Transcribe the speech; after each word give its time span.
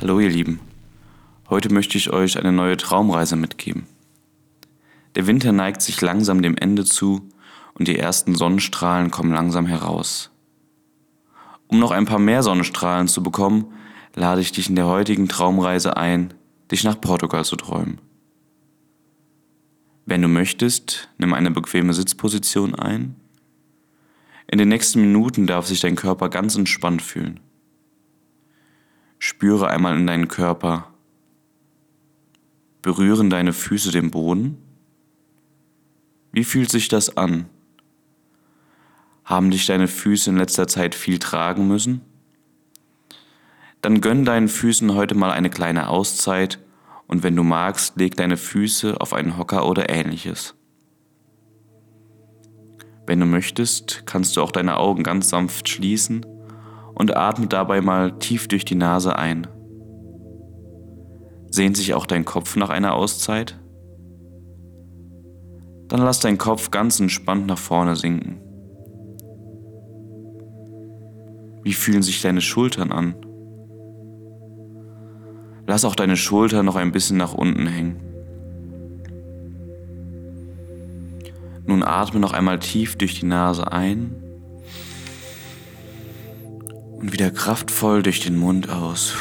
Hallo 0.00 0.20
ihr 0.20 0.30
Lieben, 0.30 0.60
heute 1.50 1.72
möchte 1.72 1.98
ich 1.98 2.10
euch 2.10 2.38
eine 2.38 2.52
neue 2.52 2.76
Traumreise 2.76 3.34
mitgeben. 3.34 3.88
Der 5.16 5.26
Winter 5.26 5.50
neigt 5.50 5.82
sich 5.82 6.00
langsam 6.00 6.40
dem 6.40 6.56
Ende 6.56 6.84
zu 6.84 7.28
und 7.74 7.88
die 7.88 7.98
ersten 7.98 8.36
Sonnenstrahlen 8.36 9.10
kommen 9.10 9.32
langsam 9.32 9.66
heraus. 9.66 10.30
Um 11.66 11.80
noch 11.80 11.90
ein 11.90 12.04
paar 12.04 12.20
mehr 12.20 12.44
Sonnenstrahlen 12.44 13.08
zu 13.08 13.24
bekommen, 13.24 13.72
lade 14.14 14.40
ich 14.40 14.52
dich 14.52 14.68
in 14.68 14.76
der 14.76 14.86
heutigen 14.86 15.26
Traumreise 15.26 15.96
ein, 15.96 16.32
dich 16.70 16.84
nach 16.84 17.00
Portugal 17.00 17.44
zu 17.44 17.56
träumen. 17.56 18.00
Wenn 20.06 20.22
du 20.22 20.28
möchtest, 20.28 21.08
nimm 21.18 21.34
eine 21.34 21.50
bequeme 21.50 21.92
Sitzposition 21.92 22.76
ein. 22.76 23.16
In 24.46 24.58
den 24.58 24.68
nächsten 24.68 25.00
Minuten 25.00 25.48
darf 25.48 25.66
sich 25.66 25.80
dein 25.80 25.96
Körper 25.96 26.28
ganz 26.28 26.54
entspannt 26.54 27.02
fühlen. 27.02 27.40
Spüre 29.18 29.68
einmal 29.68 29.96
in 29.96 30.06
deinen 30.06 30.28
Körper. 30.28 30.92
Berühren 32.82 33.30
deine 33.30 33.52
Füße 33.52 33.90
den 33.90 34.10
Boden? 34.10 34.58
Wie 36.30 36.44
fühlt 36.44 36.70
sich 36.70 36.88
das 36.88 37.16
an? 37.16 37.46
Haben 39.24 39.50
dich 39.50 39.66
deine 39.66 39.88
Füße 39.88 40.30
in 40.30 40.36
letzter 40.36 40.68
Zeit 40.68 40.94
viel 40.94 41.18
tragen 41.18 41.66
müssen? 41.66 42.00
Dann 43.82 44.00
gönn 44.00 44.24
deinen 44.24 44.48
Füßen 44.48 44.94
heute 44.94 45.14
mal 45.14 45.32
eine 45.32 45.50
kleine 45.50 45.88
Auszeit 45.88 46.60
und 47.08 47.22
wenn 47.22 47.34
du 47.34 47.42
magst, 47.42 47.96
leg 47.96 48.16
deine 48.16 48.36
Füße 48.36 49.00
auf 49.00 49.12
einen 49.12 49.36
Hocker 49.36 49.68
oder 49.68 49.88
ähnliches. 49.90 50.54
Wenn 53.06 53.20
du 53.20 53.26
möchtest, 53.26 54.04
kannst 54.06 54.36
du 54.36 54.42
auch 54.42 54.52
deine 54.52 54.76
Augen 54.76 55.02
ganz 55.02 55.30
sanft 55.30 55.68
schließen 55.68 56.24
und 56.98 57.16
atme 57.16 57.46
dabei 57.46 57.80
mal 57.80 58.18
tief 58.18 58.48
durch 58.48 58.64
die 58.64 58.74
Nase 58.74 59.16
ein. 59.16 59.46
Sehnt 61.50 61.76
sich 61.76 61.94
auch 61.94 62.06
dein 62.06 62.24
Kopf 62.24 62.56
nach 62.56 62.70
einer 62.70 62.94
Auszeit? 62.94 63.58
Dann 65.86 66.00
lass 66.00 66.20
deinen 66.20 66.38
Kopf 66.38 66.70
ganz 66.70 66.98
entspannt 67.00 67.46
nach 67.46 67.56
vorne 67.56 67.94
sinken. 67.94 68.40
Wie 71.62 71.72
fühlen 71.72 72.02
sich 72.02 72.20
deine 72.20 72.40
Schultern 72.40 72.90
an? 72.90 73.14
Lass 75.66 75.84
auch 75.84 75.94
deine 75.94 76.16
Schultern 76.16 76.66
noch 76.66 76.76
ein 76.76 76.92
bisschen 76.92 77.16
nach 77.16 77.32
unten 77.32 77.66
hängen. 77.66 78.00
Nun 81.64 81.84
atme 81.84 82.18
noch 82.18 82.32
einmal 82.32 82.58
tief 82.58 82.96
durch 82.96 83.20
die 83.20 83.26
Nase 83.26 83.70
ein 83.70 84.27
und 86.98 87.12
wieder 87.12 87.30
kraftvoll 87.30 88.02
durch 88.02 88.20
den 88.20 88.36
Mund 88.36 88.70
aus. 88.70 89.16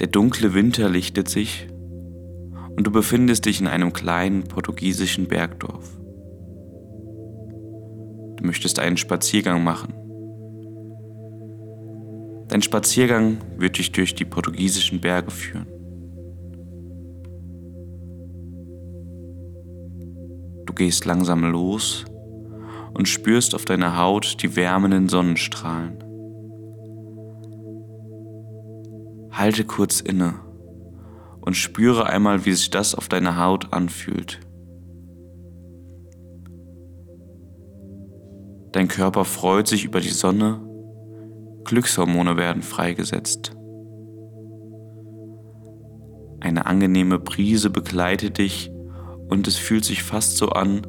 Der 0.00 0.08
dunkle 0.08 0.52
Winter 0.52 0.88
lichtet 0.88 1.28
sich 1.28 1.68
und 2.76 2.86
du 2.86 2.90
befindest 2.90 3.46
dich 3.46 3.60
in 3.60 3.66
einem 3.66 3.92
kleinen 3.92 4.44
portugiesischen 4.44 5.28
Bergdorf. 5.28 5.98
Du 8.36 8.44
möchtest 8.44 8.78
einen 8.78 8.96
Spaziergang 8.96 9.62
machen. 9.62 9.94
Dein 12.48 12.62
Spaziergang 12.62 13.38
wird 13.56 13.78
dich 13.78 13.92
durch 13.92 14.14
die 14.14 14.24
portugiesischen 14.24 15.00
Berge 15.00 15.30
führen. 15.30 15.66
Du 20.66 20.74
gehst 20.74 21.04
langsam 21.04 21.44
los 21.44 22.04
und 22.94 23.08
spürst 23.08 23.54
auf 23.54 23.64
deiner 23.64 23.98
Haut 23.98 24.42
die 24.42 24.56
wärmenden 24.56 25.08
Sonnenstrahlen. 25.08 25.98
Halte 29.30 29.64
kurz 29.64 30.00
inne 30.00 30.34
und 31.40 31.56
spüre 31.56 32.06
einmal, 32.06 32.44
wie 32.44 32.52
sich 32.52 32.70
das 32.70 32.94
auf 32.94 33.08
deiner 33.08 33.38
Haut 33.38 33.72
anfühlt. 33.72 34.40
Dein 38.72 38.88
Körper 38.88 39.24
freut 39.24 39.68
sich 39.68 39.84
über 39.84 40.00
die 40.00 40.08
Sonne, 40.08 40.60
Glückshormone 41.64 42.36
werden 42.36 42.62
freigesetzt. 42.62 43.54
Eine 46.40 46.66
angenehme 46.66 47.18
Brise 47.18 47.70
begleitet 47.70 48.38
dich 48.38 48.70
und 49.28 49.46
es 49.46 49.56
fühlt 49.56 49.84
sich 49.84 50.02
fast 50.02 50.36
so 50.36 50.48
an, 50.50 50.82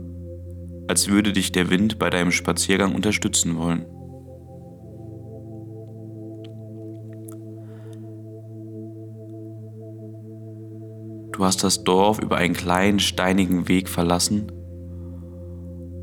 als 0.87 1.07
würde 1.07 1.33
dich 1.33 1.51
der 1.51 1.69
Wind 1.69 1.99
bei 1.99 2.09
deinem 2.09 2.31
Spaziergang 2.31 2.93
unterstützen 2.95 3.57
wollen. 3.57 3.85
Du 11.33 11.43
hast 11.43 11.63
das 11.63 11.83
Dorf 11.83 12.19
über 12.19 12.37
einen 12.37 12.53
kleinen 12.53 12.99
steinigen 12.99 13.67
Weg 13.67 13.89
verlassen 13.89 14.51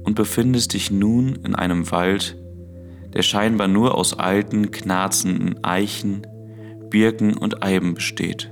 und 0.05 0.15
befindest 0.15 0.75
dich 0.75 0.91
nun 0.91 1.37
in 1.45 1.55
einem 1.55 1.91
Wald, 1.93 2.37
der 3.15 3.23
scheinbar 3.23 3.69
nur 3.69 3.95
aus 3.95 4.19
alten, 4.19 4.71
knarzenden 4.71 5.63
Eichen, 5.65 6.27
Birken 6.91 7.37
und 7.37 7.63
Eiben 7.63 7.95
besteht. 7.95 8.51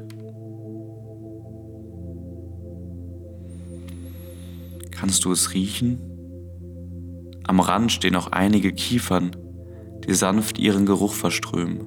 Kannst 4.93 5.25
du 5.25 5.33
es 5.33 5.55
riechen? 5.55 6.08
Am 7.49 7.61
Rand 7.61 7.91
stehen 7.91 8.15
auch 8.15 8.31
einige 8.31 8.75
Kiefern, 8.75 9.35
die 10.07 10.13
sanft 10.13 10.59
ihren 10.59 10.85
Geruch 10.85 11.15
verströmen. 11.15 11.87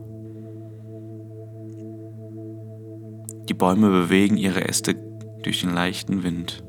Die 3.48 3.54
Bäume 3.54 3.92
bewegen 3.92 4.38
ihre 4.38 4.68
Äste 4.68 4.96
durch 5.44 5.62
den 5.62 5.76
leichten 5.76 6.24
Wind. 6.24 6.64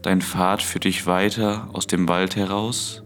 Dein 0.00 0.22
Pfad 0.22 0.62
führt 0.62 0.84
dich 0.84 1.06
weiter 1.06 1.68
aus 1.74 1.86
dem 1.86 2.08
Wald 2.08 2.34
heraus, 2.34 3.02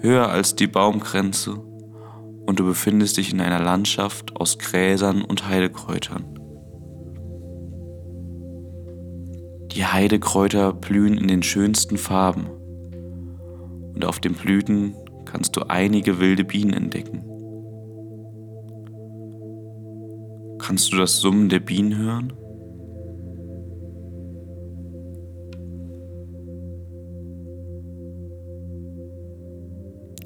höher 0.00 0.28
als 0.28 0.54
die 0.54 0.68
Baumgrenze, 0.68 1.54
und 1.54 2.60
du 2.60 2.64
befindest 2.64 3.16
dich 3.16 3.32
in 3.32 3.40
einer 3.40 3.60
Landschaft 3.60 4.36
aus 4.36 4.58
Gräsern 4.58 5.22
und 5.22 5.48
Heidekräutern. 5.48 6.39
Die 9.72 9.84
Heidekräuter 9.84 10.72
blühen 10.72 11.16
in 11.16 11.28
den 11.28 11.44
schönsten 11.44 11.96
Farben 11.96 12.48
und 13.94 14.04
auf 14.04 14.18
den 14.18 14.34
Blüten 14.34 14.94
kannst 15.24 15.56
du 15.56 15.62
einige 15.68 16.18
wilde 16.18 16.44
Bienen 16.44 16.72
entdecken. 16.72 17.22
Kannst 20.58 20.92
du 20.92 20.96
das 20.96 21.20
Summen 21.20 21.48
der 21.48 21.60
Bienen 21.60 21.96
hören? 21.96 22.32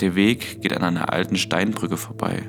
Der 0.00 0.15
Weg 0.15 0.62
geht 0.62 0.75
an 0.75 0.83
einer 0.83 1.12
alten 1.12 1.37
Steinbrücke 1.37 1.97
vorbei. 1.97 2.43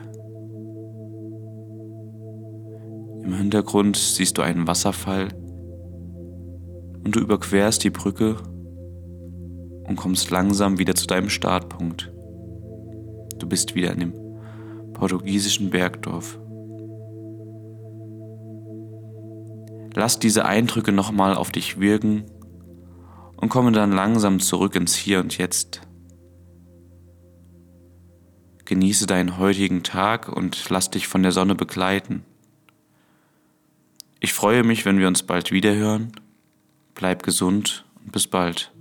Im 3.23 3.33
Hintergrund 3.33 3.97
siehst 3.97 4.37
du 4.37 4.41
einen 4.41 4.67
Wasserfall, 4.67 5.29
und 7.05 7.15
du 7.15 7.19
überquerst 7.19 7.83
die 7.83 7.91
Brücke 7.91 8.35
und 9.87 9.95
kommst 9.95 10.31
langsam 10.31 10.79
wieder 10.79 10.95
zu 10.95 11.05
deinem 11.05 11.29
Startpunkt. 11.29 12.11
Du 13.37 13.47
bist 13.47 13.75
wieder 13.75 13.91
in 13.93 13.99
dem 13.99 14.13
portugiesischen 14.93 15.69
Bergdorf. 15.69 16.39
Lass 19.93 20.19
diese 20.19 20.45
Eindrücke 20.45 20.91
nochmal 20.91 21.35
auf 21.35 21.51
dich 21.51 21.79
wirken 21.79 22.25
und 23.37 23.49
komme 23.49 23.71
dann 23.71 23.91
langsam 23.91 24.39
zurück 24.39 24.75
ins 24.75 24.95
Hier 24.95 25.19
und 25.19 25.37
Jetzt. 25.37 25.81
Genieße 28.65 29.05
deinen 29.05 29.37
heutigen 29.37 29.83
Tag 29.83 30.27
und 30.27 30.69
lass 30.71 30.89
dich 30.89 31.07
von 31.07 31.21
der 31.21 31.31
Sonne 31.31 31.53
begleiten. 31.53 32.23
Ich 34.19 34.33
freue 34.33 34.63
mich, 34.63 34.85
wenn 34.85 34.97
wir 34.97 35.07
uns 35.07 35.21
bald 35.21 35.51
wiederhören 35.51 36.11
Bleib 36.95 37.23
gesund 37.23 37.85
und 38.03 38.11
bis 38.11 38.27
bald. 38.27 38.71